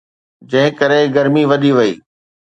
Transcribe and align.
جنهن 0.49 0.71
ڪري 0.79 0.99
گرمي 1.15 1.43
وڌي 1.49 1.71
ٿي. 1.77 1.91